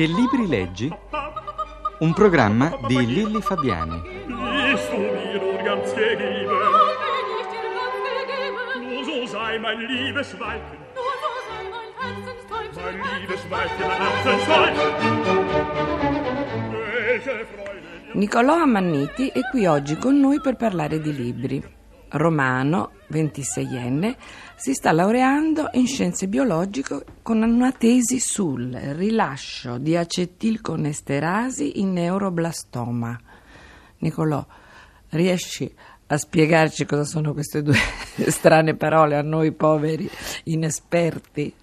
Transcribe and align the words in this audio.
Che 0.00 0.06
libri 0.06 0.48
leggi? 0.48 0.90
Un 1.98 2.14
programma 2.14 2.74
di 2.86 3.04
Lilli 3.04 3.42
Fabiani. 3.42 4.00
Dir 4.24 4.78
Nicolò 18.12 18.54
Ammanniti 18.54 19.28
è 19.28 19.40
qui 19.50 19.66
oggi 19.66 19.98
con 19.98 20.18
noi 20.18 20.40
per 20.40 20.56
parlare 20.56 20.98
di 20.98 21.14
libri. 21.14 21.62
Romano, 22.08 22.92
26enne, 23.10 24.16
si 24.56 24.74
sta 24.74 24.92
laureando 24.92 25.70
in 25.72 25.86
scienze 25.86 26.28
biologiche 26.28 27.04
con 27.22 27.42
una 27.42 27.72
tesi 27.72 28.20
sul 28.20 28.72
rilascio 28.72 29.78
di 29.78 29.96
acetilconesterasi 29.96 31.80
in 31.80 31.92
neuroblastoma. 31.92 33.20
Nicolò, 33.98 34.44
riesci 35.10 35.72
a 36.06 36.16
spiegarci 36.16 36.86
cosa 36.86 37.04
sono 37.04 37.32
queste 37.32 37.62
due 37.62 37.76
strane 38.28 38.74
parole 38.74 39.16
a 39.16 39.22
noi 39.22 39.52
poveri 39.52 40.08
inesperti? 40.44 41.54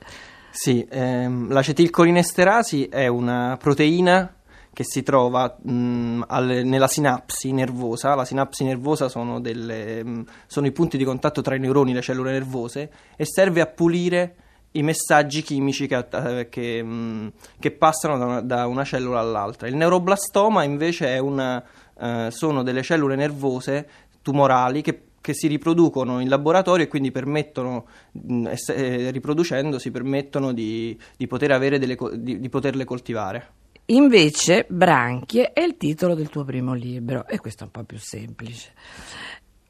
Sì, 0.50 0.88
ehm, 0.90 1.52
l'acetilcolinesterasi 1.52 2.86
è 2.86 3.08
una 3.08 3.58
proteina 3.60 4.37
che 4.78 4.84
si 4.84 5.02
trova 5.02 5.58
mh, 5.60 6.26
alle- 6.28 6.62
nella 6.62 6.88
sinapsi 6.88 7.52
nervosa. 7.52 8.14
La 8.14 8.26
sinapsi 8.26 8.64
nervosa 8.64 9.10
sono, 9.10 9.40
delle, 9.40 10.04
mh, 10.04 10.26
sono 10.46 10.68
i 10.68 10.72
punti 10.72 10.98
di 10.98 11.04
contatto 11.04 11.42
tra 11.42 11.56
i 11.56 11.60
neuroni 11.60 11.90
e 11.90 11.94
le 11.96 12.02
cellule 12.02 12.32
nervose 12.34 12.92
e 13.16 13.26
serve 13.26 13.62
a 13.62 13.66
pulire 13.66 14.36
i 14.74 14.84
messaggi 14.84 15.42
chimici 15.42 15.88
che, 15.88 16.06
eh, 16.12 16.50
che, 16.50 16.84
mh, 16.84 17.32
che 17.58 17.72
passano 17.72 18.20
da 18.20 18.26
una, 18.26 18.42
da 18.42 18.68
una 18.68 18.84
cellula 18.84 19.20
all'altra. 19.20 19.68
Il 19.68 19.76
neuroblastoma 19.78 20.62
invece 20.62 21.18
una, 21.18 21.64
eh, 22.00 22.28
sono 22.30 22.62
delle 22.62 22.84
cellule 22.84 23.16
nervose 23.16 23.90
tumorali 24.22 24.84
che 24.84 25.02
che 25.20 25.34
si 25.34 25.48
riproducono 25.48 26.22
in 26.22 26.30
laboratorio 26.30 26.86
e 26.86 26.88
quindi 26.88 27.12
permettono, 27.12 27.86
eh, 28.14 29.12
riproducendosi, 29.12 29.92
permettono 29.92 30.54
di, 30.54 30.98
di 31.18 31.28
poter 31.28 31.58
delle 31.60 31.98
di, 32.14 32.40
di 32.40 32.48
poterle 32.48 32.86
coltivare. 32.86 33.57
Invece, 33.90 34.66
Branchie 34.68 35.54
è 35.54 35.62
il 35.62 35.78
titolo 35.78 36.14
del 36.14 36.28
tuo 36.28 36.44
primo 36.44 36.74
libro, 36.74 37.26
e 37.26 37.40
questo 37.40 37.64
è 37.64 37.66
un 37.68 37.72
po' 37.72 37.84
più 37.84 37.98
semplice. 37.98 38.74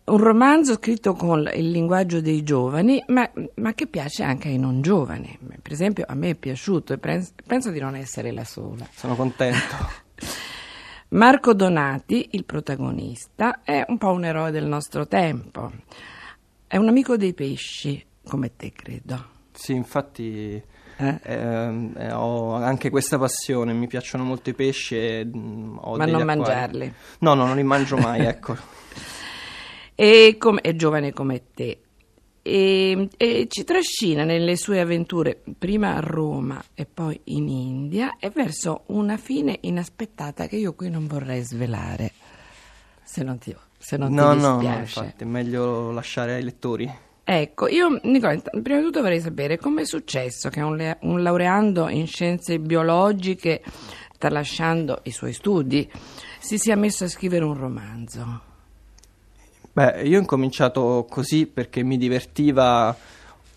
Un 0.05 0.17
romanzo 0.17 0.73
scritto 0.73 1.13
con 1.13 1.47
il 1.53 1.69
linguaggio 1.69 2.19
dei 2.19 2.41
giovani, 2.41 3.03
ma, 3.07 3.29
ma 3.55 3.73
che 3.73 3.85
piace 3.85 4.23
anche 4.23 4.47
ai 4.47 4.57
non 4.57 4.81
giovani. 4.81 5.37
Per 5.61 5.71
esempio, 5.71 6.05
a 6.07 6.15
me 6.15 6.31
è 6.31 6.35
piaciuto 6.35 6.93
e 6.93 6.97
penso, 6.97 7.33
penso 7.45 7.69
di 7.69 7.79
non 7.79 7.95
essere 7.95 8.31
la 8.31 8.43
sola. 8.43 8.87
Sono 8.91 9.15
contento. 9.15 9.75
Marco 11.09 11.53
Donati, 11.53 12.29
il 12.31 12.43
protagonista, 12.43 13.61
è 13.63 13.85
un 13.87 13.99
po' 13.99 14.11
un 14.11 14.25
eroe 14.25 14.49
del 14.49 14.65
nostro 14.65 15.07
tempo. 15.07 15.71
È 16.65 16.75
un 16.77 16.87
amico 16.87 17.17
dei 17.17 17.33
pesci, 17.35 18.03
come 18.25 18.55
te, 18.55 18.71
credo. 18.71 19.25
sì, 19.51 19.73
infatti 19.73 20.61
Eh? 20.99 21.19
ehm, 21.21 21.93
eh, 21.97 22.11
ho 22.11 22.53
anche 22.55 22.89
questa 22.89 23.17
passione, 23.19 23.73
mi 23.73 23.87
piacciono 23.87 24.23
molto 24.23 24.49
i 24.49 24.53
pesci 24.53 24.95
e 24.97 25.25
mh, 25.25 25.79
ho 25.81 25.95
Ma 25.95 26.05
non 26.05 26.21
acquari. 26.21 26.39
mangiarli. 26.39 26.93
No, 27.19 27.33
no, 27.35 27.45
non 27.45 27.55
li 27.55 27.63
mangio 27.63 27.97
mai, 27.97 28.21
ecco. 28.25 28.55
e 29.95 30.35
com- 30.39 30.59
è 30.59 30.75
giovane 30.75 31.13
come 31.13 31.43
te 31.53 31.81
e, 32.47 33.09
e 33.17 33.47
ci 33.49 33.63
trascina 33.65 34.23
nelle 34.23 34.55
sue 34.55 34.79
avventure 34.79 35.41
prima 35.59 35.95
a 35.95 35.99
Roma 35.99 36.63
e 36.73 36.85
poi 36.85 37.19
in 37.25 37.49
India 37.49 38.15
e 38.19 38.29
verso 38.29 38.83
una 38.87 39.17
fine 39.17 39.57
inaspettata 39.61 40.47
che 40.47 40.55
io 40.55 40.73
qui 40.73 40.89
non 40.89 41.07
vorrei 41.07 41.41
svelare 41.43 42.13
se 43.03 43.23
non 43.23 43.37
ti, 43.37 43.53
se 43.77 43.97
non 43.97 44.13
no, 44.13 44.33
ti 44.33 44.39
no, 44.39 44.47
no, 44.49 44.57
dispiace 44.59 44.99
infatti 44.99 45.23
è 45.23 45.27
meglio 45.27 45.91
lasciare 45.91 46.35
ai 46.35 46.43
lettori. 46.43 47.05
Ecco 47.29 47.67
io 47.67 47.99
Nicola 48.03 48.31
int- 48.31 48.61
prima 48.61 48.79
di 48.79 48.85
tutto 48.85 49.01
vorrei 49.01 49.19
sapere 49.19 49.57
come 49.57 49.81
è 49.81 49.85
successo 49.85 50.47
che 50.47 50.61
un, 50.61 50.95
un 51.01 51.21
laureando 51.21 51.89
in 51.89 52.07
scienze 52.07 52.57
biologiche 52.57 53.61
tralasciando 54.17 55.01
i 55.03 55.11
suoi 55.11 55.33
studi 55.33 55.91
si 56.39 56.57
sia 56.57 56.77
messo 56.77 57.03
a 57.03 57.09
scrivere 57.09 57.43
un 57.43 57.57
romanzo? 57.57 58.41
Beh, 59.73 60.03
io 60.03 60.17
ho 60.17 60.21
incominciato 60.21 61.05
così 61.09 61.45
perché 61.45 61.83
mi 61.83 61.97
divertiva, 61.97 62.95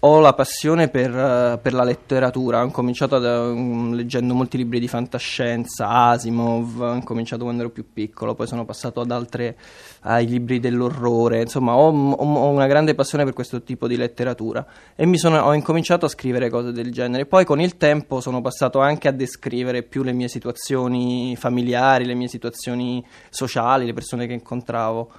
ho 0.03 0.19
la 0.21 0.33
passione 0.33 0.89
per, 0.89 1.11
eh, 1.15 1.59
per 1.61 1.75
la 1.75 1.85
letteratura, 1.85 2.63
ho 2.63 2.65
incominciato 2.65 3.19
da- 3.19 3.53
mm, 3.53 3.93
leggendo 3.93 4.33
molti 4.33 4.57
libri 4.57 4.81
di 4.81 4.89
fantascienza, 4.89 5.89
Asimov, 5.89 6.81
ho 6.81 6.95
incominciato 6.95 7.45
quando 7.45 7.63
ero 7.63 7.71
più 7.71 7.85
piccolo, 7.93 8.35
poi 8.35 8.47
sono 8.47 8.65
passato 8.65 9.01
ad 9.03 9.11
altre, 9.11 9.59
ai 10.03 10.27
libri 10.27 10.59
dell'orrore, 10.59 11.43
insomma 11.43 11.75
ho, 11.77 11.91
ho- 11.91 12.35
ho 12.35 12.49
una 12.49 12.67
grande 12.67 12.95
passione 12.95 13.25
per 13.25 13.35
questo 13.35 13.63
tipo 13.63 13.87
di 13.87 13.97
letteratura 13.97 14.65
e 14.97 15.19
sono- 15.19 15.41
ho 15.43 15.53
incominciato 15.53 16.07
a 16.07 16.09
scrivere 16.09 16.49
cose 16.49 16.73
del 16.73 16.91
genere. 16.93 17.27
Poi 17.27 17.45
con 17.45 17.61
il 17.61 17.77
tempo 17.77 18.21
sono 18.23 18.41
passato 18.41 18.79
anche 18.81 19.07
a 19.07 19.13
descrivere 19.13 19.83
più 19.83 20.03
le 20.03 20.13
mie 20.13 20.29
situazioni 20.29 21.37
familiari, 21.37 22.07
le 22.07 22.15
mie 22.15 22.29
situazioni 22.29 23.05
sociali, 23.29 23.85
le 23.85 23.93
persone 23.93 24.27
che 24.27 24.33
incontravo. 24.33 25.11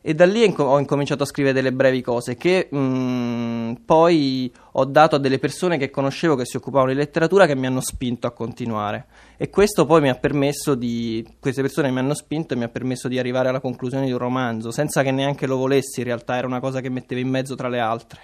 E 0.00 0.14
da 0.14 0.26
lì 0.26 0.44
ho 0.56 0.78
incominciato 0.78 1.24
a 1.24 1.26
scrivere 1.26 1.52
delle 1.52 1.72
brevi 1.72 2.00
cose 2.02 2.36
che 2.36 2.68
mh, 2.70 3.82
poi 3.84 4.50
ho 4.72 4.84
dato 4.84 5.16
a 5.16 5.18
delle 5.18 5.40
persone 5.40 5.76
che 5.76 5.90
conoscevo 5.90 6.36
che 6.36 6.46
si 6.46 6.56
occupavano 6.56 6.92
di 6.92 6.96
letteratura 6.96 7.46
che 7.46 7.56
mi 7.56 7.66
hanno 7.66 7.80
spinto 7.80 8.28
a 8.28 8.30
continuare. 8.30 9.06
E 9.36 9.50
questo 9.50 9.86
poi 9.86 10.00
mi 10.00 10.08
ha 10.08 10.14
permesso 10.14 10.76
di. 10.76 11.26
Queste 11.40 11.62
persone 11.62 11.90
mi 11.90 11.98
hanno 11.98 12.14
spinto 12.14 12.54
e 12.54 12.56
mi 12.56 12.64
ha 12.64 12.68
permesso 12.68 13.08
di 13.08 13.18
arrivare 13.18 13.48
alla 13.48 13.60
conclusione 13.60 14.06
di 14.06 14.12
un 14.12 14.18
romanzo, 14.18 14.70
senza 14.70 15.02
che 15.02 15.10
neanche 15.10 15.46
lo 15.46 15.56
volessi, 15.56 15.98
in 15.98 16.06
realtà 16.06 16.36
era 16.36 16.46
una 16.46 16.60
cosa 16.60 16.80
che 16.80 16.90
mettevo 16.90 17.20
in 17.20 17.28
mezzo 17.28 17.56
tra 17.56 17.68
le 17.68 17.80
altre. 17.80 18.20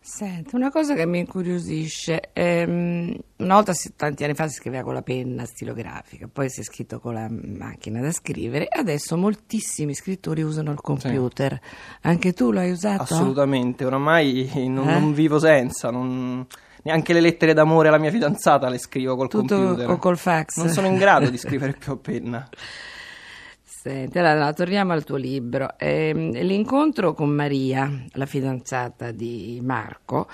Senti, 0.00 0.54
una 0.54 0.70
cosa 0.70 0.94
che 0.94 1.04
mi 1.06 1.18
incuriosisce, 1.18 2.30
ehm, 2.32 3.14
una 3.38 3.54
volta, 3.54 3.72
tanti 3.94 4.24
anni 4.24 4.34
fa, 4.34 4.48
si 4.48 4.54
scriveva 4.54 4.82
con 4.82 4.94
la 4.94 5.02
penna 5.02 5.44
stilografica, 5.44 6.28
poi 6.32 6.48
si 6.48 6.60
è 6.60 6.62
scritto 6.62 6.98
con 6.98 7.12
la 7.14 7.28
macchina 7.30 8.00
da 8.00 8.10
scrivere, 8.10 8.66
adesso 8.70 9.16
moltissimi 9.18 9.94
scrittori 9.94 10.42
usano 10.42 10.72
il 10.72 10.80
computer. 10.80 11.60
Anche 12.02 12.32
tu 12.32 12.50
lo 12.50 12.60
hai 12.60 12.70
usato? 12.70 13.02
Assolutamente, 13.02 13.84
oramai 13.84 14.50
non, 14.68 14.88
Eh? 14.88 14.98
non 14.98 15.12
vivo 15.12 15.38
senza. 15.38 15.90
non- 15.90 16.46
Neanche 16.80 17.12
le 17.12 17.20
lettere 17.20 17.52
d'amore 17.54 17.88
alla 17.88 17.98
mia 17.98 18.10
fidanzata 18.10 18.68
le 18.68 18.78
scrivo 18.78 19.16
col 19.16 19.28
Tutto 19.28 19.56
computer. 19.56 19.90
o 19.90 19.96
col 19.98 20.16
fax? 20.16 20.56
Non 20.56 20.68
sono 20.68 20.86
in 20.86 20.96
grado 20.96 21.28
di 21.28 21.36
scrivere 21.36 21.72
più 21.72 21.92
a 21.92 21.96
penna. 21.96 22.48
Senti, 23.88 24.18
allora 24.18 24.44
no, 24.44 24.52
torniamo 24.52 24.92
al 24.92 25.02
tuo 25.02 25.16
libro. 25.16 25.78
Ehm, 25.78 26.32
l'incontro 26.42 27.14
con 27.14 27.30
Maria, 27.30 27.90
la 28.12 28.26
fidanzata 28.26 29.12
di 29.12 29.60
Marco, 29.62 30.28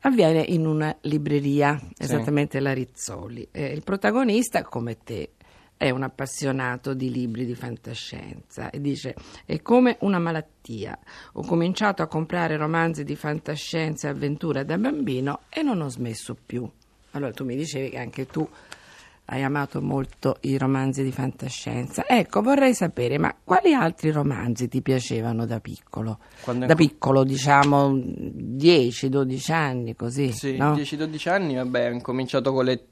avviene 0.00 0.42
in 0.42 0.66
una 0.66 0.94
libreria, 1.00 1.80
esattamente 1.96 2.60
la 2.60 2.74
Rizzoli. 2.74 3.48
Eh, 3.50 3.72
il 3.72 3.82
protagonista, 3.82 4.62
come 4.62 4.98
te, 4.98 5.30
è 5.78 5.88
un 5.88 6.02
appassionato 6.02 6.92
di 6.92 7.10
libri 7.10 7.46
di 7.46 7.54
fantascienza 7.54 8.68
e 8.68 8.78
dice: 8.78 9.14
È 9.46 9.58
come 9.62 9.96
una 10.00 10.18
malattia. 10.18 10.98
Ho 11.32 11.42
cominciato 11.46 12.02
a 12.02 12.08
comprare 12.08 12.58
romanzi 12.58 13.04
di 13.04 13.16
fantascienza 13.16 14.08
e 14.08 14.10
avventura 14.10 14.64
da 14.64 14.76
bambino 14.76 15.40
e 15.48 15.62
non 15.62 15.80
ho 15.80 15.88
smesso 15.88 16.36
più. 16.44 16.70
Allora 17.12 17.32
tu 17.32 17.46
mi 17.46 17.56
dicevi 17.56 17.88
che 17.88 17.98
anche 17.98 18.26
tu 18.26 18.46
hai 19.30 19.42
amato 19.42 19.82
molto 19.82 20.38
i 20.42 20.56
romanzi 20.56 21.02
di 21.02 21.12
fantascienza. 21.12 22.06
Ecco, 22.06 22.40
vorrei 22.40 22.72
sapere, 22.72 23.18
ma 23.18 23.34
quali 23.42 23.74
altri 23.74 24.10
romanzi 24.10 24.68
ti 24.68 24.80
piacevano 24.80 25.44
da 25.44 25.60
piccolo? 25.60 26.18
Quando 26.40 26.64
da 26.64 26.72
inco- 26.72 26.84
piccolo, 26.84 27.24
diciamo 27.24 27.92
10-12 27.92 29.52
anni, 29.52 29.94
così, 29.94 30.32
Sì, 30.32 30.56
no? 30.56 30.74
10-12 30.74 31.28
anni, 31.28 31.56
vabbè, 31.56 31.90
ho 31.90 31.92
incominciato 31.92 32.54
con 32.54 32.64
le, 32.64 32.86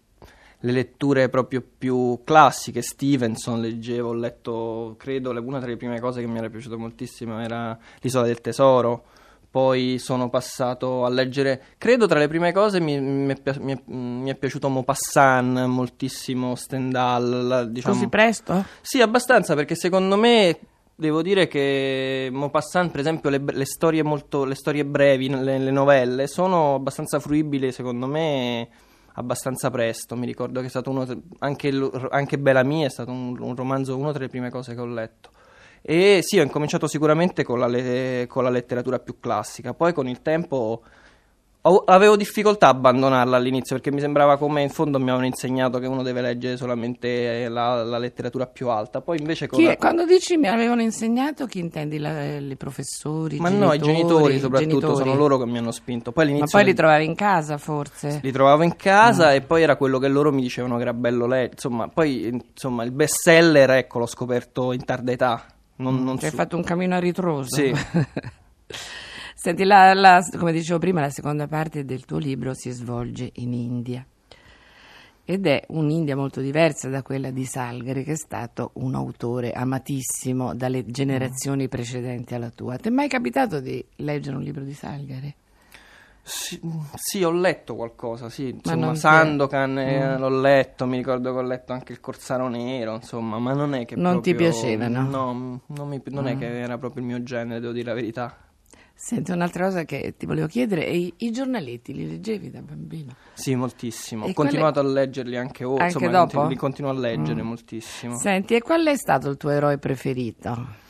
le 0.60 0.72
letture 0.72 1.30
proprio 1.30 1.64
più 1.78 2.20
classiche. 2.22 2.82
Stevenson 2.82 3.58
leggevo, 3.58 4.10
ho 4.10 4.14
letto, 4.14 4.94
credo, 4.98 5.30
una 5.30 5.58
tra 5.58 5.68
le 5.68 5.76
prime 5.78 6.00
cose 6.00 6.20
che 6.20 6.26
mi 6.26 6.36
era 6.36 6.50
piaciuto 6.50 6.78
moltissimo 6.78 7.40
era 7.40 7.78
L'isola 8.00 8.26
del 8.26 8.42
tesoro. 8.42 9.04
Poi 9.56 9.98
sono 9.98 10.28
passato 10.28 11.06
a 11.06 11.08
leggere, 11.08 11.62
credo 11.78 12.06
tra 12.06 12.18
le 12.18 12.28
prime 12.28 12.52
cose 12.52 12.78
mi, 12.78 13.00
mi 13.00 13.32
è, 13.32 13.58
mi 13.58 13.72
è- 13.72 13.82
mi 13.90 14.28
è 14.28 14.34
piaciuto 14.34 14.68
Maupassant, 14.68 15.64
moltissimo 15.64 16.54
Stendhal, 16.54 17.68
diciamo. 17.70 17.94
Così 17.94 18.08
presto? 18.08 18.64
Sì, 18.82 19.00
abbastanza, 19.00 19.54
perché 19.54 19.74
secondo 19.74 20.18
me 20.18 20.58
devo 20.94 21.22
dire 21.22 21.48
che 21.48 22.28
Maupassant, 22.30 22.90
per 22.90 23.00
esempio, 23.00 23.30
le, 23.30 23.42
le 23.46 23.64
storie 23.64 24.02
molto, 24.02 24.44
le 24.44 24.54
storie 24.54 24.84
brevi, 24.84 25.30
le, 25.30 25.56
le 25.56 25.70
novelle, 25.70 26.26
sono 26.26 26.74
abbastanza 26.74 27.18
fruibili, 27.18 27.72
secondo 27.72 28.06
me, 28.06 28.68
abbastanza 29.14 29.70
presto. 29.70 30.16
Mi 30.16 30.26
ricordo 30.26 30.60
che 30.60 30.66
è 30.66 30.68
stato 30.68 30.90
uno, 30.90 31.06
anche, 31.38 31.72
anche 32.10 32.38
Bellamy 32.38 32.82
è 32.82 32.90
stato 32.90 33.10
un, 33.10 33.34
un 33.40 33.56
romanzo, 33.56 33.96
una 33.96 34.12
delle 34.12 34.28
prime 34.28 34.50
cose 34.50 34.74
che 34.74 34.80
ho 34.82 34.86
letto. 34.86 35.30
E 35.88 36.18
sì, 36.22 36.40
ho 36.40 36.42
incominciato 36.42 36.88
sicuramente 36.88 37.44
con 37.44 37.60
la, 37.60 37.68
le- 37.68 38.26
con 38.28 38.42
la 38.42 38.50
letteratura 38.50 38.98
più 38.98 39.20
classica, 39.20 39.72
poi 39.72 39.92
con 39.92 40.08
il 40.08 40.20
tempo 40.20 40.82
ho- 41.62 41.82
avevo 41.86 42.16
difficoltà 42.16 42.66
a 42.66 42.70
abbandonarla 42.70 43.36
all'inizio 43.36 43.76
perché 43.76 43.92
mi 43.92 44.00
sembrava 44.00 44.36
come 44.36 44.62
in 44.62 44.68
fondo 44.70 44.98
mi 44.98 45.04
avevano 45.04 45.26
insegnato 45.26 45.78
che 45.78 45.86
uno 45.86 46.02
deve 46.02 46.22
leggere 46.22 46.56
solamente 46.56 47.44
eh, 47.44 47.48
la, 47.48 47.84
la 47.84 47.98
letteratura 47.98 48.46
più 48.48 48.68
alta. 48.68 49.00
Poi 49.00 49.18
invece 49.20 49.46
con 49.46 49.60
Chi 49.60 49.66
la- 49.66 49.76
quando 49.76 50.04
dici 50.04 50.36
mi 50.36 50.48
avevano 50.48 50.82
insegnato, 50.82 51.46
chi 51.46 51.60
intendi? 51.60 51.98
La- 51.98 52.36
I 52.36 52.56
professori? 52.56 53.38
Ma 53.38 53.48
no, 53.48 53.72
i 53.72 53.78
genitori 53.78 54.40
soprattutto 54.40 54.78
genitori? 54.78 54.96
sono 54.96 55.14
loro 55.14 55.38
che 55.38 55.46
mi 55.46 55.58
hanno 55.58 55.70
spinto. 55.70 56.10
Poi 56.10 56.24
Ma 56.24 56.30
all'inizio 56.30 56.58
poi 56.58 56.66
li 56.66 56.74
trovavi 56.74 57.04
in 57.04 57.14
casa 57.14 57.58
forse? 57.58 58.18
li 58.24 58.32
trovavo 58.32 58.64
in 58.64 58.74
casa 58.74 59.32
e 59.32 59.40
poi 59.40 59.62
era 59.62 59.76
quello 59.76 60.00
che 60.00 60.08
loro 60.08 60.32
mi 60.32 60.42
dicevano 60.42 60.74
che 60.76 60.82
era 60.82 60.94
bello 60.94 61.26
leggere. 61.28 61.52
Insomma, 61.52 61.86
poi 61.86 62.26
insomma, 62.26 62.82
il 62.82 62.90
best 62.90 63.20
seller, 63.22 63.70
ecco, 63.70 64.00
l'ho 64.00 64.06
scoperto 64.06 64.72
in 64.72 64.84
tarda 64.84 65.12
età. 65.12 65.44
Non, 65.76 66.02
non 66.02 66.18
Ci 66.18 66.26
hai 66.26 66.30
fatto 66.30 66.56
un 66.56 66.62
cammino 66.62 66.94
a 66.94 66.98
ritroso. 66.98 67.54
Sì. 67.54 67.72
Senti, 69.34 69.64
la- 69.64 69.94
la- 69.94 70.26
come 70.38 70.52
dicevo 70.52 70.78
prima, 70.78 71.00
la 71.00 71.10
seconda 71.10 71.46
parte 71.46 71.84
del 71.84 72.04
tuo 72.04 72.18
libro 72.18 72.54
si 72.54 72.70
svolge 72.70 73.30
in 73.34 73.52
India. 73.52 74.04
Ed 75.28 75.46
è 75.46 75.64
un'India 75.68 76.14
molto 76.16 76.40
diversa 76.40 76.88
da 76.88 77.02
quella 77.02 77.30
di 77.30 77.44
Salgari, 77.44 78.04
che 78.04 78.12
è 78.12 78.16
stato 78.16 78.70
un 78.74 78.94
autore 78.94 79.52
amatissimo 79.52 80.54
dalle 80.54 80.86
generazioni 80.86 81.68
precedenti 81.68 82.34
alla 82.34 82.50
tua. 82.50 82.76
Ti 82.76 82.88
è 82.88 82.92
mai 82.92 83.08
capitato 83.08 83.60
di 83.60 83.84
leggere 83.96 84.36
un 84.36 84.42
libro 84.42 84.62
di 84.62 84.72
Salgari? 84.72 85.34
Sì, 86.28 86.60
sì, 86.96 87.22
ho 87.22 87.30
letto 87.30 87.76
qualcosa, 87.76 88.28
sì, 88.28 88.48
insomma, 88.48 88.96
Sandokan 88.96 89.78
eh, 89.78 90.16
Mm. 90.16 90.18
l'ho 90.18 90.40
letto, 90.40 90.84
mi 90.86 90.96
ricordo 90.96 91.32
che 91.32 91.38
ho 91.38 91.42
letto 91.42 91.72
anche 91.72 91.92
il 91.92 92.00
Corsaro 92.00 92.48
Nero, 92.48 92.96
insomma, 92.96 93.38
ma 93.38 93.52
non 93.52 93.74
è 93.74 93.84
che 93.84 93.94
Non 93.94 94.20
ti 94.22 94.34
proprio- 94.34 94.50
piacevano? 94.50 95.02
No, 95.08 95.60
non, 95.66 95.88
mi- 95.88 96.02
non 96.06 96.26
Ah. 96.26 96.30
è 96.30 96.36
che 96.36 96.58
era 96.58 96.78
proprio 96.78 97.02
il 97.02 97.08
mio 97.08 97.22
genere, 97.22 97.60
devo 97.60 97.72
dire 97.72 97.86
la 97.86 97.94
verità. 97.94 98.36
Senti, 98.92 99.30
un'altra 99.30 99.66
cosa 99.66 99.84
che 99.84 100.14
ti 100.16 100.26
volevo 100.26 100.48
chiedere, 100.48 100.84
è 100.86 100.90
i, 100.90 101.12
i 101.18 101.30
giornaletti 101.30 101.92
li 101.94 102.08
leggevi 102.08 102.50
da 102.50 102.60
bambino? 102.60 103.14
Sì, 103.34 103.54
moltissimo. 103.54 104.24
E 104.24 104.30
Ho 104.30 104.32
continuato 104.32 104.80
a 104.80 104.82
leggerli 104.82 105.36
anche 105.36 105.62
ora, 105.62 105.84
Anche 105.84 106.04
insomma, 106.04 106.24
dopo? 106.24 106.46
li 106.48 106.56
continuo 106.56 106.90
a 106.90 106.94
leggere 106.94 107.40
Mm. 107.42 107.46
moltissimo. 107.46 108.16
Senti, 108.18 108.54
e 108.56 108.62
qual 108.62 108.84
è 108.86 108.96
stato 108.96 109.28
il 109.28 109.36
tuo 109.36 109.50
eroe 109.50 109.78
preferito? 109.78 110.84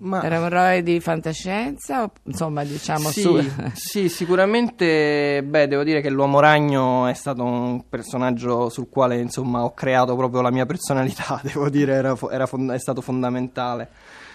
Ma 0.00 0.22
Era 0.22 0.38
un 0.38 0.44
eroe 0.44 0.82
di 0.82 1.00
fantascienza 1.00 2.04
o 2.04 2.12
insomma 2.24 2.62
diciamo 2.62 3.10
sì, 3.10 3.20
su... 3.20 3.40
sì, 3.72 4.08
sicuramente, 4.08 5.42
beh, 5.42 5.66
devo 5.66 5.82
dire 5.82 6.00
che 6.00 6.08
l'Uomo 6.08 6.38
Ragno 6.38 7.06
è 7.06 7.14
stato 7.14 7.42
un 7.42 7.82
personaggio 7.88 8.68
sul 8.68 8.88
quale, 8.88 9.18
insomma, 9.18 9.64
ho 9.64 9.74
creato 9.74 10.14
proprio 10.14 10.40
la 10.40 10.52
mia 10.52 10.66
personalità, 10.66 11.40
devo 11.42 11.68
dire, 11.68 11.94
era 11.94 12.16
era 12.30 12.46
fond- 12.46 12.70
è 12.70 12.78
stato 12.78 13.00
fondamentale. 13.00 13.88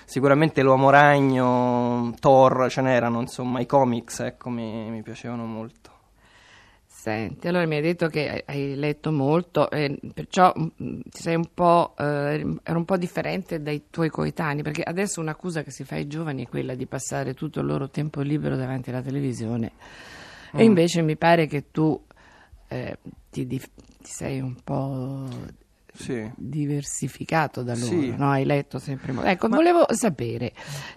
Sicuramente 0.05 0.61
l'Uomo 0.61 0.89
Ragno, 0.89 2.13
Thor, 2.19 2.69
ce 2.69 2.81
n'erano, 2.81 3.21
insomma, 3.21 3.61
i 3.61 3.65
comics, 3.65 4.19
ecco, 4.19 4.49
mi, 4.49 4.89
mi 4.89 5.01
piacevano 5.01 5.45
molto. 5.45 5.82
Senti, 7.03 7.49
allora 7.49 7.65
mi 7.65 7.75
hai 7.75 7.81
detto 7.81 8.07
che 8.07 8.45
hai- 8.47 8.75
letto 8.75 9.11
molto, 9.11 9.69
e 9.69 9.99
perciò 10.13 10.53
mm, 10.57 11.01
sei 11.11 11.35
un 11.35 11.49
po', 11.53 11.95
eh, 11.97 12.45
era 12.63 12.77
un 12.77 12.85
po' 12.85 12.95
differente 12.95 13.61
dai 13.61 13.87
tuoi 13.89 14.07
coetanei, 14.09 14.63
perché 14.63 14.83
adesso 14.83 15.19
un'accusa 15.19 15.63
che 15.63 15.71
si 15.71 15.83
fa 15.83 15.95
ai 15.95 16.07
giovani 16.07 16.45
è 16.45 16.47
quella 16.47 16.75
di 16.75 16.85
passare 16.85 17.33
tutto 17.33 17.59
il 17.59 17.65
loro 17.65 17.89
tempo 17.89 18.21
libero 18.21 18.55
davanti 18.55 18.89
alla 18.89 19.01
televisione. 19.01 19.71
Mm. 20.55 20.59
E 20.59 20.63
invece 20.63 21.01
mi 21.01 21.17
pare 21.17 21.45
che 21.45 21.71
tu 21.71 22.01
eh, 22.69 22.97
ti, 23.29 23.45
ti 23.47 23.61
sei 24.01 24.39
un 24.39 24.55
po' 24.63 25.27
Sì. 25.93 26.31
diversificato 26.37 27.63
da 27.63 27.73
loro, 27.73 27.85
Sì. 27.85 28.15
no? 28.17 28.31
Hai 28.31 28.45
letto 28.45 28.79
sempre 28.79 29.11
molto. 29.11 29.29
Ecco, 29.29 29.49
volevo 29.49 29.85
sapere, 29.89 30.53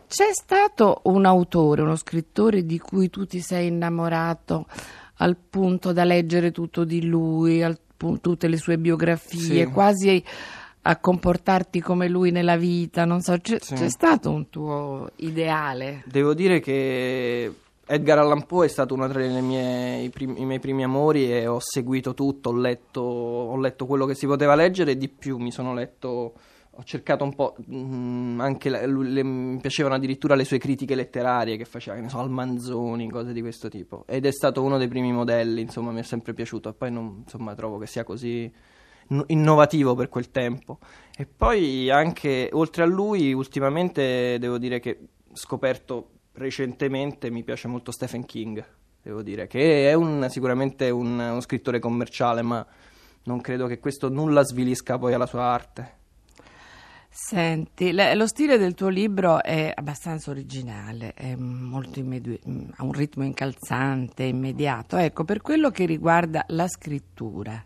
c'è 0.07 0.33
stato 0.33 1.01
un 1.07 1.25
autore, 1.27 1.83
uno 1.83 1.97
scrittore 1.97 2.65
di 2.65 2.79
cui 2.79 3.11
tu 3.11 3.27
ti 3.27 3.41
sei 3.41 3.67
innamorato 3.67 4.67
al 5.17 5.37
punto 5.37 5.93
da 5.93 6.05
leggere 6.05 6.53
tutto 6.53 6.85
di 6.85 7.05
lui, 7.07 7.63
al 7.63 7.79
tutte 8.21 8.47
le 8.49 8.59
sue 8.59 8.77
biografie, 8.77 9.65
Sì. 9.65 9.71
quasi 9.73 10.23
a 10.83 10.97
comportarti 10.99 11.81
come 11.81 12.09
lui 12.09 12.31
nella 12.31 12.57
vita, 12.57 13.05
non 13.07 13.21
so, 13.23 13.39
c'è, 13.41 13.57
Sì. 13.61 13.75
c'è 13.75 13.89
stato 13.89 14.31
un 14.31 14.51
tuo 14.51 15.11
ideale? 15.17 16.03
Devo 16.07 16.35
dire 16.35 16.61
che 16.61 17.53
Edgar 17.89 18.19
Allan 18.19 18.47
Poe 18.47 18.67
è 18.67 18.69
stato 18.69 18.95
uno 18.95 19.07
tra 19.09 19.21
le 19.21 19.41
mie- 19.41 20.01
i, 20.01 20.11
prim- 20.11 20.37
i 20.39 20.45
miei 20.45 20.59
primi 20.59 20.83
amori 20.83 21.31
e 21.31 21.47
ho 21.47 21.61
seguito 21.61 22.15
tutto, 22.15 22.49
ho 22.51 22.57
letto, 22.57 23.01
ho 23.01 23.57
letto 23.57 23.87
quello 23.87 24.07
che 24.07 24.15
si 24.15 24.27
poteva 24.27 24.57
leggere 24.57 24.93
e 24.93 24.97
di 24.97 25.09
più, 25.09 25.39
mi 25.39 25.53
sono 25.53 25.73
letto, 25.73 26.35
ho 26.79 26.83
cercato 26.83 27.23
un 27.23 27.35
po', 27.37 27.55
mm, 27.71 28.41
anche 28.41 28.87
lui- 28.89 29.13
le- 29.13 29.23
mi 29.23 29.61
piacevano 29.61 29.95
addirittura 29.95 30.35
le 30.35 30.45
sue 30.45 30.59
critiche 30.59 30.97
letterarie 30.97 31.57
che 31.57 31.65
faceva, 31.65 31.95
che 31.95 32.03
ne 32.03 32.09
so, 32.09 32.19
al 32.19 32.29
Manzoni, 32.29 33.09
cose 33.09 33.33
di 33.33 33.41
questo 33.41 33.69
tipo. 33.69 34.03
Ed 34.09 34.27
è 34.27 34.33
stato 34.33 34.65
uno 34.65 34.79
dei 34.79 34.89
primi 34.89 35.13
modelli, 35.13 35.61
insomma, 35.61 35.93
mi 35.93 36.01
è 36.01 36.05
sempre 36.05 36.35
piaciuto 36.35 36.69
e 36.71 36.73
poi 36.73 36.91
non, 36.91 37.23
insomma, 37.23 37.55
trovo 37.55 37.79
che 37.79 37.87
sia 37.87 38.03
così 38.03 38.53
no- 39.11 39.25
innovativo 39.29 39.95
per 39.95 40.09
quel 40.09 40.33
tempo. 40.33 40.79
E 41.17 41.25
poi 41.25 41.89
anche 41.89 42.49
oltre 42.53 42.83
a 42.83 42.87
lui, 42.87 43.33
ultimamente 43.33 44.39
devo 44.41 44.59
dire 44.59 44.81
che 44.81 44.99
scoperto 45.33 46.11
recentemente 46.37 47.31
mi 47.31 47.43
piace 47.43 47.69
molto 47.69 47.91
Stephen 47.91 48.25
King, 48.25 48.65
devo 49.03 49.23
dire, 49.23 49.47
che 49.47 49.91
è 49.91 49.95
un- 49.95 50.27
sicuramente 50.31 50.91
un, 50.91 51.19
uno 51.19 51.41
scrittore 51.41 51.79
commerciale, 51.79 52.43
ma 52.43 52.65
non 53.25 53.41
credo 53.41 53.67
che 53.67 53.79
questo 53.79 54.09
nulla 54.09 54.43
svilisca 54.45 54.99
poi 54.99 55.13
alla 55.15 55.27
sua 55.27 55.43
arte. 55.43 55.95
Senti, 57.09 57.93
le- 57.93 58.15
lo 58.15 58.27
stile 58.27 58.59
del 58.59 58.75
tuo 58.75 58.89
libro 58.89 59.43
è 59.43 59.73
abbastanza 59.75 60.31
originale, 60.31 61.15
è 61.15 61.35
molto 61.35 61.99
immedi- 61.99 62.39
mm, 62.47 62.69
ha 62.77 62.85
un 62.85 62.93
ritmo 62.93 63.25
incalzante, 63.25 64.25
immediato. 64.25 64.99
Ecco, 64.99 65.25
per 65.25 65.41
quello 65.41 65.71
che 65.71 65.87
riguarda 65.87 66.45
la 66.49 66.69
scrittura, 66.69 67.65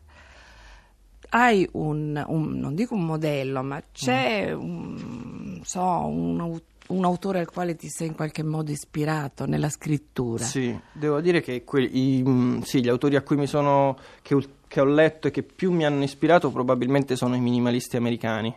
hai 1.30 1.68
un, 1.72 2.22
un- 2.28 2.58
non 2.58 2.74
dico 2.76 2.94
un 2.94 3.04
modello, 3.04 3.62
ma 3.64 3.82
c'è 3.92 4.52
un, 4.52 5.60
so, 5.64 6.06
un, 6.06 6.40
au- 6.40 6.62
un 6.90 7.04
autore 7.04 7.40
al 7.40 7.50
quale 7.50 7.74
ti 7.76 7.88
sei 7.88 8.08
in 8.08 8.14
qualche 8.14 8.42
modo 8.42 8.70
ispirato 8.70 9.46
nella 9.46 9.68
scrittura? 9.68 10.44
Sì, 10.44 10.78
devo 10.92 11.20
dire 11.20 11.40
che 11.40 11.64
que- 11.64 11.82
i- 11.82 12.22
mm, 12.26 12.60
sì, 12.60 12.80
gli 12.82 12.88
autori 12.88 13.16
a 13.16 13.22
cui 13.22 13.36
mi 13.36 13.46
sono, 13.46 13.96
che, 14.22 14.36
che 14.68 14.80
ho 14.80 14.84
letto 14.84 15.28
e 15.28 15.30
che 15.30 15.42
più 15.42 15.72
mi 15.72 15.84
hanno 15.84 16.02
ispirato 16.02 16.50
probabilmente 16.50 17.16
sono 17.16 17.34
i 17.34 17.40
minimalisti 17.40 17.96
americani. 17.96 18.54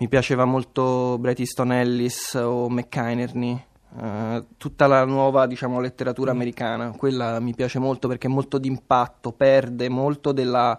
Mi 0.00 0.08
piaceva 0.08 0.44
molto 0.44 1.16
Bret 1.18 1.40
Easton 1.40 1.72
Ellis 1.72 2.34
o 2.34 2.68
McInerney, 2.70 3.60
eh, 4.00 4.44
tutta 4.56 4.86
la 4.86 5.04
nuova 5.04 5.46
diciamo, 5.48 5.80
letteratura 5.80 6.30
americana, 6.30 6.92
quella 6.92 7.40
mi 7.40 7.52
piace 7.54 7.80
molto 7.80 8.06
perché 8.06 8.28
è 8.28 8.30
molto 8.30 8.58
d'impatto, 8.58 9.32
perde 9.32 9.88
molto 9.88 10.30
della, 10.30 10.78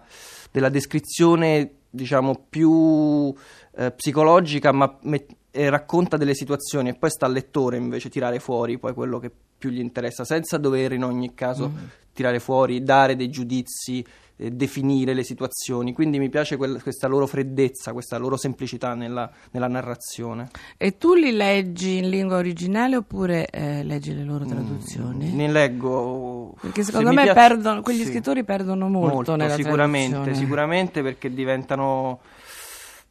della 0.50 0.70
descrizione 0.70 1.70
diciamo, 1.90 2.46
più 2.48 3.34
eh, 3.76 3.90
psicologica, 3.90 4.72
ma 4.72 4.96
met- 5.02 5.36
racconta 5.52 6.16
delle 6.16 6.34
situazioni 6.34 6.90
e 6.90 6.94
poi 6.94 7.10
sta 7.10 7.26
al 7.26 7.32
lettore 7.32 7.76
invece 7.76 8.08
tirare 8.08 8.38
fuori 8.38 8.78
poi 8.78 8.94
quello 8.94 9.18
che 9.18 9.30
più 9.60 9.70
gli 9.70 9.78
interessa, 9.78 10.24
senza 10.24 10.56
dover 10.56 10.92
in 10.92 11.04
ogni 11.04 11.34
caso 11.34 11.70
tirare 12.12 12.40
fuori, 12.40 12.82
dare 12.82 13.14
dei 13.14 13.28
giudizi, 13.28 14.04
eh, 14.36 14.50
definire 14.50 15.12
le 15.12 15.22
situazioni. 15.22 15.92
Quindi 15.92 16.18
mi 16.18 16.30
piace 16.30 16.56
quel- 16.56 16.82
questa 16.82 17.06
loro 17.06 17.26
freddezza, 17.26 17.92
questa 17.92 18.16
loro 18.16 18.36
semplicità 18.38 18.94
nella, 18.94 19.30
nella 19.50 19.68
narrazione. 19.68 20.48
E 20.78 20.96
tu 20.96 21.14
li 21.14 21.30
leggi 21.30 21.98
in 21.98 22.08
lingua 22.08 22.36
originale 22.36 22.96
oppure 22.96 23.46
eh, 23.46 23.84
leggi 23.84 24.14
le 24.14 24.24
loro 24.24 24.46
traduzioni? 24.46 25.30
Ne 25.30 25.50
leggo. 25.52 26.54
Perché 26.60 26.82
se 26.82 26.90
secondo 26.90 27.10
mi 27.10 27.16
me 27.16 27.22
piace- 27.24 27.38
perdono, 27.38 27.82
quegli 27.82 28.02
sì. 28.02 28.06
scrittori 28.06 28.44
perdono 28.44 28.88
molto, 28.88 29.36
nella 29.36 29.54
sicuramente, 29.54 30.10
traduzione. 30.10 30.38
sicuramente 30.38 31.02
perché 31.02 31.32
diventano 31.32 32.20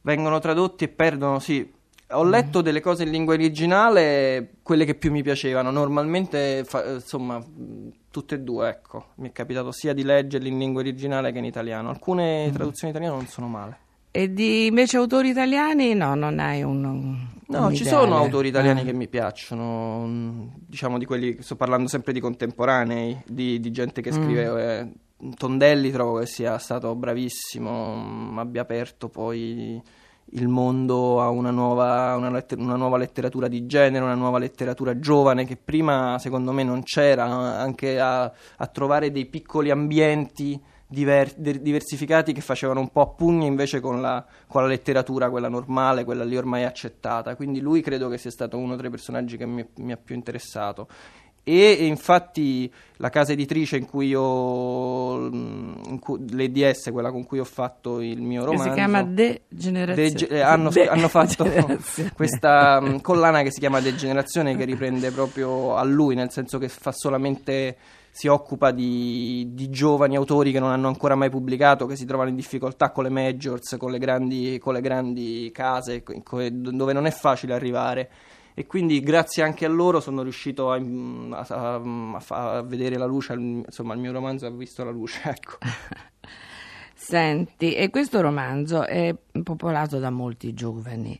vengono 0.02 0.38
tradotti 0.40 0.84
e 0.84 0.88
perdono, 0.88 1.38
sì. 1.38 1.78
Ho 2.12 2.24
Mm. 2.24 2.28
letto 2.30 2.60
delle 2.60 2.80
cose 2.80 3.04
in 3.04 3.10
lingua 3.10 3.34
originale, 3.34 4.54
quelle 4.62 4.84
che 4.84 4.94
più 4.96 5.10
mi 5.12 5.22
piacevano. 5.22 5.70
Normalmente, 5.70 6.64
fa- 6.64 6.94
insomma, 6.94 7.40
tutte 8.10 8.34
e 8.34 8.40
due, 8.40 8.68
ecco. 8.68 9.06
Mi 9.16 9.28
è 9.28 9.32
capitato 9.32 9.70
sia 9.72 9.92
di 9.92 10.02
leggerli 10.02 10.48
in 10.48 10.58
lingua 10.58 10.80
originale 10.80 11.30
che 11.32 11.38
in 11.38 11.44
italiano. 11.44 11.88
Alcune 11.90 12.48
Mm. 12.48 12.52
traduzioni 12.52 12.92
italiane 12.92 13.14
non 13.16 13.26
sono 13.26 13.46
male. 13.46 13.78
E 14.12 14.32
di 14.32 14.66
invece 14.66 14.96
autori 14.96 15.28
italiani 15.28 15.94
no, 15.94 16.16
non 16.16 16.40
hai 16.40 16.64
un, 16.64 16.84
un 16.84 17.28
No, 17.46 17.72
ci 17.72 17.82
ideale. 17.82 18.02
sono 18.02 18.16
autori 18.16 18.48
italiani 18.48 18.80
Ah. 18.80 18.84
che 18.84 18.92
mi 18.92 19.06
piacciono, 19.06 20.04
mm, 20.04 20.46
diciamo 20.66 20.98
di 20.98 21.04
quelli, 21.04 21.36
sto 21.40 21.54
parlando 21.54 21.86
sempre 21.88 22.12
di 22.12 22.18
contemporanei, 22.18 23.22
di, 23.24 23.60
di 23.60 23.70
gente 23.70 24.02
che 24.02 24.10
Mm. 24.10 24.14
scrive. 24.22 24.78
eh, 24.80 24.92
Tondelli 25.36 25.90
trovo 25.92 26.18
che 26.18 26.26
sia 26.26 26.56
stato 26.58 26.94
bravissimo, 26.96 27.94
mm, 27.94 28.38
abbia 28.38 28.62
aperto 28.62 29.08
poi 29.10 29.80
il 30.32 30.48
mondo 30.48 31.20
a 31.20 31.28
una 31.28 31.50
nuova, 31.50 32.14
una 32.16 32.30
letter- 32.30 32.58
una 32.58 32.76
nuova 32.76 32.96
letteratura 32.96 33.48
di 33.48 33.66
genere, 33.66 34.04
una 34.04 34.14
nuova 34.14 34.38
letteratura 34.38 34.98
giovane 34.98 35.44
che 35.44 35.56
prima 35.56 36.18
secondo 36.18 36.52
me 36.52 36.62
non 36.62 36.82
c'era, 36.82 37.24
anche 37.24 37.98
a, 37.98 38.22
a 38.22 38.66
trovare 38.66 39.10
dei 39.10 39.26
piccoli 39.26 39.70
ambienti 39.70 40.60
diver- 40.90 41.36
diversificati 41.36 42.32
che 42.32 42.40
facevano 42.40 42.80
un 42.80 42.90
po' 42.90 43.00
a 43.00 43.08
pugni 43.08 43.46
invece 43.46 43.80
con 43.80 44.00
la, 44.00 44.24
con 44.46 44.62
la 44.62 44.68
letteratura, 44.68 45.30
quella 45.30 45.48
normale, 45.48 46.04
quella 46.04 46.24
lì 46.24 46.36
ormai 46.36 46.64
accettata. 46.64 47.36
Quindi 47.36 47.60
lui 47.60 47.80
credo 47.80 48.08
che 48.08 48.18
sia 48.18 48.30
stato 48.30 48.58
uno 48.58 48.76
tra 48.76 48.88
i 48.88 48.90
personaggi 48.90 49.36
che 49.36 49.46
mi, 49.46 49.66
mi 49.76 49.92
ha 49.92 49.96
più 49.96 50.14
interessato. 50.14 50.88
E 51.42 51.86
infatti 51.86 52.70
la 52.96 53.08
casa 53.08 53.32
editrice 53.32 53.78
in 53.78 53.86
cui 53.86 54.08
io 54.08 55.26
in 55.26 55.98
cui, 55.98 56.22
l'EDS, 56.30 56.90
quella 56.92 57.10
con 57.10 57.24
cui 57.24 57.38
ho 57.38 57.44
fatto 57.44 58.00
il 58.00 58.20
mio 58.20 58.44
romanzo, 58.44 58.64
che 58.64 58.68
si 58.70 58.76
chiama 58.76 59.02
Degenerazione. 59.02 60.08
Dege- 60.08 60.28
eh, 60.28 60.40
hanno, 60.40 60.68
De- 60.68 60.88
hanno 60.88 61.08
fatto 61.08 61.50
questa 62.14 62.80
mh, 62.80 63.00
collana 63.00 63.42
che 63.42 63.50
si 63.50 63.58
chiama 63.58 63.80
Degenerazione 63.80 64.54
che 64.54 64.64
riprende 64.64 65.10
proprio 65.10 65.76
a 65.76 65.82
lui, 65.82 66.14
nel 66.14 66.30
senso 66.30 66.58
che 66.58 66.68
fa 66.68 66.92
solamente 66.92 67.76
si 68.12 68.26
occupa 68.26 68.70
di, 68.70 69.48
di 69.52 69.70
giovani 69.70 70.16
autori 70.16 70.52
che 70.52 70.58
non 70.58 70.70
hanno 70.70 70.88
ancora 70.88 71.14
mai 71.14 71.30
pubblicato, 71.30 71.86
che 71.86 71.96
si 71.96 72.04
trovano 72.04 72.28
in 72.28 72.36
difficoltà 72.36 72.90
con 72.90 73.04
le 73.04 73.10
majors, 73.10 73.76
con 73.78 73.90
le 73.90 73.98
grandi, 73.98 74.58
con 74.58 74.74
le 74.74 74.80
grandi 74.80 75.50
case, 75.54 76.02
dove 76.50 76.92
non 76.92 77.06
è 77.06 77.10
facile 77.10 77.54
arrivare 77.54 78.10
e 78.54 78.66
quindi 78.66 79.00
grazie 79.00 79.42
anche 79.42 79.64
a 79.64 79.68
loro 79.68 80.00
sono 80.00 80.22
riuscito 80.22 80.70
a, 80.72 80.76
a- 80.76 81.46
a- 81.48 82.14
a 82.14 82.20
fa- 82.20 82.56
a 82.58 82.62
vedere 82.62 82.96
la 82.96 83.06
luce, 83.06 83.32
insomma 83.34 83.94
il 83.94 84.00
mio 84.00 84.12
romanzo 84.12 84.46
ha 84.46 84.50
visto 84.50 84.84
la 84.84 84.90
luce, 84.90 85.20
ecco. 85.28 85.58
Senti, 86.94 87.74
e 87.74 87.88
questo 87.90 88.20
romanzo 88.20 88.84
è 88.86 89.14
popolato 89.42 89.98
da 89.98 90.10
molti 90.10 90.52
giovani 90.52 91.18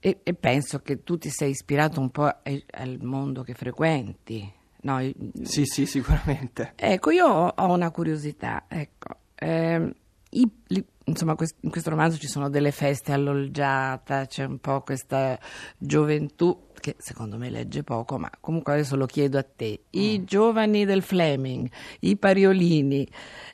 e, 0.00 0.20
e 0.22 0.34
penso 0.34 0.80
che 0.80 1.02
tu 1.04 1.18
ti 1.18 1.28
sei 1.28 1.50
ispirato 1.50 2.00
un 2.00 2.10
po' 2.10 2.24
ai- 2.42 2.64
al 2.70 2.98
mondo 3.02 3.42
che 3.42 3.52
frequenti. 3.54 4.50
no? 4.82 5.00
Sì, 5.42 5.64
sì, 5.66 5.84
sicuramente. 5.86 6.72
Ecco, 6.76 7.10
io 7.10 7.26
ho, 7.26 7.72
una 7.72 7.90
curiosità. 7.90 8.64
Ecco, 8.68 9.16
ehm, 9.34 9.92
i- 10.30 10.50
li- 10.68 10.84
insomma, 11.04 11.34
quest- 11.34 11.56
in 11.60 11.70
questo 11.70 11.90
romanzo 11.90 12.18
ci 12.18 12.26
sono 12.28 12.48
delle 12.50 12.70
feste 12.70 13.12
all'olgiata, 13.12 14.26
c'è 14.26 14.44
un 14.44 14.58
po' 14.58 14.82
questa 14.82 15.38
gioventù 15.78 16.66
che 16.78 16.94
secondo 16.98 17.38
me 17.38 17.50
legge 17.50 17.82
poco, 17.82 18.18
ma 18.18 18.30
comunque 18.40 18.74
adesso 18.74 18.94
lo 18.96 19.06
chiedo 19.06 19.38
a 19.38 19.42
te. 19.44 19.84
I 19.90 20.24
giovani 20.24 20.84
del 20.84 21.02
Fleming, 21.02 21.68
i 22.00 22.16
pariolini, 22.16 23.08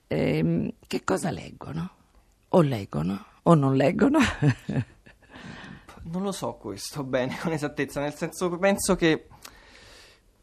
ehm, 0.09 0.71
che 0.87 1.05
cosa 1.05 1.31
leggono? 1.31 1.91
O 2.51 2.61
leggono 2.61 3.25
o 3.45 3.55
non 3.55 3.75
leggono? 3.77 4.19
Non 6.07 6.23
lo 6.23 6.33
so 6.33 6.53
questo 6.55 7.03
bene 7.03 7.39
con 7.41 7.53
esattezza, 7.53 7.99
nel 8.01 8.13
senso 8.15 8.51
che 8.51 8.59
penso 8.59 8.95
che 8.95 9.27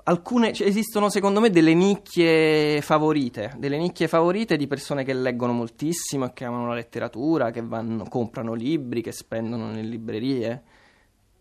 alcune 0.04 0.54
cioè, 0.54 0.68
esistono 0.68 1.10
secondo 1.10 1.40
me 1.40 1.50
delle 1.50 1.74
nicchie 1.74 2.82
favorite, 2.82 3.54
delle 3.58 3.78
nicchie 3.78 4.08
favorite 4.08 4.58
di 4.58 4.68
persone 4.68 5.04
che 5.04 5.14
leggono 5.14 5.54
moltissimo 5.54 6.30
che 6.34 6.46
amano 6.46 6.68
la 6.68 6.76
letteratura, 6.76 7.52
che 7.52 7.62
vanno, 7.62 8.06
comprano 8.08 8.54
libri, 8.54 9.02
che 9.02 9.12
spendono 9.12 9.68
nelle 9.68 9.88
librerie. 9.88 10.64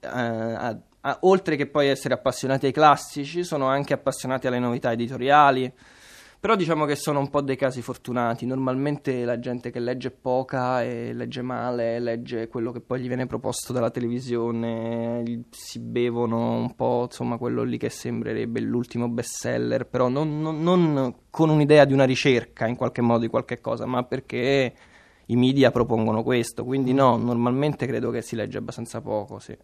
Eh, 0.01 0.09
a- 0.09 0.79
a- 1.03 1.19
oltre 1.23 1.57
che 1.57 1.67
poi 1.67 1.89
essere 1.89 2.15
appassionati 2.15 2.67
ai 2.67 2.73
classici, 2.73 3.45
sono 3.45 3.67
anche 3.67 3.95
appassionati 3.95 4.47
alle 4.47 4.59
novità 4.59 4.93
editoriali. 4.93 5.73
Però 6.41 6.57
diciamo 6.57 6.87
che 6.87 6.97
sono 6.97 7.19
un 7.19 7.29
po' 7.29 7.43
dei 7.43 7.57
casi 7.57 7.83
fortunati. 7.83 8.47
Normalmente 8.47 9.27
la 9.27 9.39
gente 9.39 9.71
che 9.71 9.79
legge 9.79 10.11
poca 10.11 10.83
e 10.83 11.13
legge 11.13 11.43
male, 11.43 12.01
legge 12.01 12.49
quello 12.49 12.73
che 12.73 12.81
poi 12.81 13.01
gli 13.01 13.09
viene 13.09 13.27
proposto 13.27 13.75
dalla 13.75 13.91
televisione, 13.91 15.45
si 15.51 15.79
bevono 15.81 16.53
un 16.53 16.75
po', 16.75 17.03
insomma, 17.05 17.37
quello 17.37 17.63
lì 17.63 17.77
che 17.77 17.91
sembrerebbe 17.91 18.61
l'ultimo 18.61 19.07
bestseller, 19.11 19.87
però 19.87 20.09
non, 20.09 20.41
non- 20.41 20.63
non 20.63 21.15
con 21.29 21.51
un'idea 21.51 21.85
di 21.85 21.93
una 21.93 22.05
ricerca 22.05 22.67
in 22.67 22.77
qualche 22.77 23.03
modo 23.03 23.21
di 23.21 23.29
qualche 23.29 23.61
cosa, 23.61 23.85
ma 23.85 24.03
perché 24.05 24.75
i 25.27 25.37
media 25.37 25.71
propongono 25.71 26.23
questo. 26.23 26.65
Quindi 26.65 26.95
no, 26.95 27.19
normalmente 27.19 27.85
credo 27.87 28.11
che 28.11 28.23
si 28.23 28.35
legge 28.35 28.57
abbastanza 28.57 29.03
poco, 29.03 29.39
sì. 29.41 29.55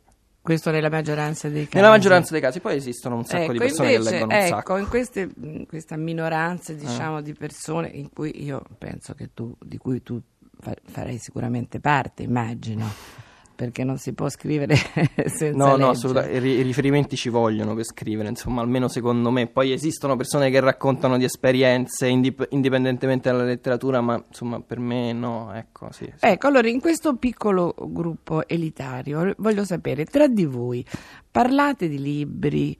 Questo 0.47 0.71
nella 0.71 0.89
maggioranza 0.89 1.49
dei 1.49 1.65
casi. 1.65 1.77
Nella 1.77 1.89
maggioranza 1.89 2.31
dei 2.31 2.41
casi 2.41 2.61
poi 2.61 2.77
esistono 2.77 3.17
un 3.17 3.25
sacco 3.25 3.51
di 3.51 3.59
Ecco, 3.59 3.67
persone 3.67 3.93
invece, 3.95 4.11
che 4.11 4.15
leggono 4.15 4.33
un 4.33 4.41
ecco, 4.41 4.55
sacco. 4.55 4.77
In 4.77 4.89
queste, 4.89 5.29
questa 5.67 5.97
minoranza, 5.97 6.73
diciamo, 6.73 7.21
di 7.21 7.33
persone 7.33 7.89
in 7.89 8.13
cui 8.13 8.45
io 8.45 8.63
penso 8.79 9.15
che 9.15 9.31
tu, 9.35 9.53
di 9.61 9.77
cui 9.77 10.05
tu 10.05 10.23
fa- 10.61 10.77
farai 10.85 11.19
sicuramente 11.19 11.81
parte, 11.81 12.23
immagino, 12.23 12.87
perché 13.57 13.83
non 13.83 13.97
si 13.99 14.13
può 14.13 14.29
scrivere 14.29 14.77
senza 15.27 15.51
No, 15.51 15.65
no, 15.65 15.71
leggere. 15.73 15.91
assolutamente. 15.91 16.47
I 16.47 16.63
riferimenti 16.63 17.17
ci 17.17 17.29
vogliono 17.31 17.75
per 17.75 17.85
scrivere, 17.85 18.29
insomma, 18.29 18.61
almeno 18.61 18.87
secondo 18.87 19.31
me. 19.31 19.49
Poi 19.49 19.73
esistono 19.73 20.15
persone 20.15 20.51
che 20.51 20.61
raccontano 20.61 21.17
di 21.19 21.25
esperienze 21.25 22.07
indip- 22.07 22.47
indipendentemente 22.51 23.31
dalla 23.31 23.43
letteratura, 23.45 24.01
ma 24.01 24.23
insomma, 24.25 24.61
per 24.61 24.79
me 24.79 25.13
no, 25.13 25.53
ecco, 25.55 25.91
sì. 25.91 26.05
sì. 26.05 26.27
Ecco, 26.27 26.47
allora 26.47 26.69
in 26.69 26.81
questo 26.81 27.17
piccolo 27.17 27.75
gruppo 27.77 28.47
elitario 28.47 29.35
voglio 29.39 29.65
sapere, 29.65 30.05
tra 30.05 30.29
di 30.29 30.45
voi 30.45 30.85
parlate 31.31 31.89
di 31.89 31.99
libri, 32.01 32.77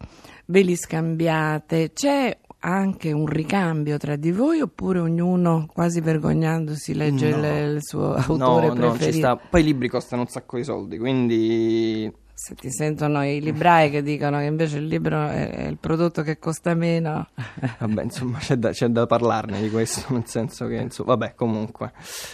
ve 0.47 0.61
li 0.61 0.77
scambiate, 0.77 1.93
c'è 1.93 2.39
anche 2.67 3.13
un 3.13 3.27
ricambio 3.27 3.97
tra 3.97 4.17
di 4.17 4.33
voi 4.33 4.61
oppure 4.61 4.99
ognuno 4.99 5.67
quasi 5.73 6.01
vergognandosi 6.01 6.95
legge 6.95 7.31
No. 7.31 7.37
il, 7.37 7.75
il 7.77 7.79
suo 7.83 8.15
autore 8.15 8.69
no, 8.69 8.75
non 8.75 8.93
ci 8.93 8.97
preferito? 8.99 9.17
sta. 9.19 9.37
Poi 9.37 9.61
i 9.61 9.65
libri 9.65 9.89
costano 9.89 10.23
un 10.23 10.29
sacco 10.29 10.57
di 10.57 10.65
soldi, 10.65 10.99
quindi 10.99 12.13
Se 12.39 12.55
ti 12.55 12.71
sentono 12.71 13.25
i 13.25 13.41
librai 13.41 13.89
che 13.89 14.03
dicono 14.03 14.37
che 14.37 14.45
invece 14.45 14.77
il 14.77 14.87
libro 14.87 15.27
è, 15.27 15.69
il 15.71 15.79
prodotto 15.79 16.21
che 16.21 16.39
costa 16.39 16.75
meno, 16.75 17.27
Vabbè, 17.79 18.03
insomma, 18.03 18.37
c'è 18.37 18.57
da, 18.57 18.73
c'è 18.73 18.89
da 18.89 19.07
parlarne 19.07 19.59
di 19.63 19.71
questo, 19.71 20.05
nel 20.13 20.27
senso 20.27 20.67
che, 20.67 20.75
insomma, 20.75 21.17
vabbè, 21.17 21.35
comunque. 21.35 21.93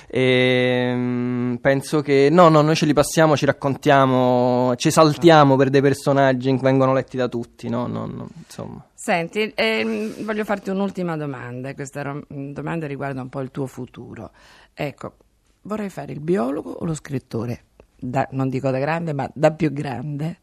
Ehm, 0.09 1.56
penso 1.61 2.00
che, 2.00 2.30
no, 2.32 2.49
no, 2.49 2.62
noi 2.62 2.75
ce 2.75 2.87
li 2.87 2.92
passiamo, 2.92 3.37
ci 3.37 3.47
raccontiamo, 3.47 4.75
ci 4.75 4.88
esaltiamo 4.88 5.54
per 5.54 5.71
dei 5.71 5.80
personaggi 5.80 6.50
che 6.50 6.61
vengono 6.61 6.92
letti 6.92 7.16
da 7.16 7.28
tutti, 7.28 7.68
no, 7.68 7.87
no, 7.87 8.06
no, 8.06 8.28
insomma. 8.37 8.85
Senti, 8.92 9.52
ehm, 9.54 10.25
voglio 10.25 10.44
farti 10.44 10.71
un'ultima 10.71 11.16
domanda, 11.16 11.68
e 11.68 11.75
questa 11.75 12.02
ro- 12.02 12.26
domanda 12.28 12.88
riguarda 12.88 13.23
un 13.23 13.28
po' 13.28 13.40
il 13.40 13.52
tuo 13.52 13.68
futuro. 13.68 14.32
Ecco, 14.75 15.14
vorrei 15.62 15.90
fare 15.90 16.12
il 16.12 16.21
biologo 16.21 16.73
o 16.73 16.85
lo 16.85 16.94
scrittore? 16.94 17.66
Da- 18.04 18.26
non 18.32 18.49
dico 18.49 18.71
da 18.71 18.78
grande, 18.80 19.12
ma 19.12 19.30
da 19.32 19.52
più 19.52 19.73
grande. 19.73 20.38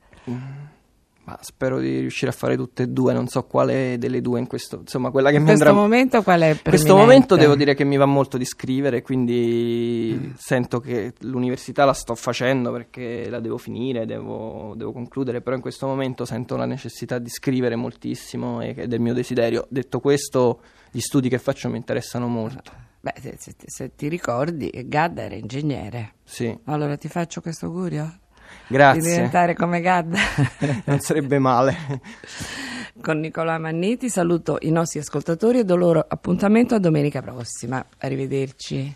Ma 1.25 1.37
spero 1.41 1.77
di 1.77 1.99
riuscire 1.99 2.31
a 2.31 2.33
fare 2.33 2.55
tutte 2.55 2.83
e 2.83 2.87
due, 2.87 3.13
non 3.13 3.27
so 3.27 3.43
quale 3.43 3.97
delle 3.99 4.19
due 4.19 4.39
in 4.39 4.47
questo, 4.47 4.79
insomma, 4.79 5.11
quella 5.11 5.29
che 5.29 5.35
In 5.35 5.41
mi 5.41 5.49
questo 5.49 5.67
andrà... 5.67 5.79
momento 5.79 6.23
qual 6.23 6.41
è 6.41 6.49
In 6.51 6.59
questo 6.63 6.95
momento 6.95 7.35
devo 7.35 7.55
dire 7.55 7.75
che 7.75 7.83
mi 7.83 7.97
va 7.97 8.05
molto 8.05 8.37
di 8.37 8.45
scrivere, 8.45 9.03
quindi 9.03 10.33
sento 10.37 10.79
che 10.79 11.13
l'università 11.19 11.85
la 11.85 11.93
sto 11.93 12.15
facendo 12.15 12.71
perché 12.71 13.29
la 13.29 13.39
devo 13.39 13.57
finire, 13.59 14.07
devo, 14.07 14.73
devo 14.75 14.91
concludere, 14.91 15.41
però 15.41 15.55
in 15.55 15.61
questo 15.61 15.85
momento 15.85 16.25
sento 16.25 16.55
la 16.55 16.65
necessità 16.65 17.19
di 17.19 17.29
scrivere 17.29 17.75
moltissimo 17.75 18.61
e- 18.61 18.73
ed 18.75 18.91
è 18.91 18.95
il 18.95 19.01
mio 19.01 19.13
desiderio. 19.13 19.67
Detto 19.69 19.99
questo, 19.99 20.61
gli 20.89 20.99
studi 20.99 21.29
che 21.29 21.37
faccio 21.37 21.69
mi 21.69 21.77
interessano 21.77 22.27
molto. 22.27 22.87
Beh, 23.01 23.13
se, 23.19 23.35
se- 23.37 23.53
se 23.65 23.95
ti 23.95 24.07
ricordi, 24.09 24.69
Gadda 24.85 25.23
era 25.23 25.35
ingegnere. 25.35 26.15
Sì, 26.23 26.55
Allora 26.65 26.97
ti 26.97 27.07
faccio 27.07 27.39
questo 27.41 27.67
augurio? 27.67 28.19
Di 28.67 28.73
grazie. 28.75 29.01
diventare 29.01 29.53
come 29.55 29.79
Gadda? 29.79 30.17
Non 30.85 30.99
sarebbe 30.99 31.39
male. 31.39 31.75
Con 33.01 33.19
Nicola 33.19 33.57
Manniti 33.57 34.09
saluto 34.09 34.57
i 34.61 34.71
nostri 34.71 34.99
ascoltatori 34.99 35.59
e 35.59 35.63
do 35.63 35.75
loro 35.75 36.03
appuntamento 36.05 36.75
a 36.75 36.79
domenica 36.79 37.21
prossima. 37.21 37.83
Arrivederci. 37.99 38.95